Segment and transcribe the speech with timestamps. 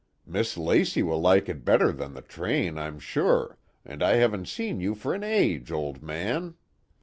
[0.25, 4.79] "Miss Lacy will like it better than the train, I'm sure, and I haven't seen
[4.79, 6.55] you for an age, old man."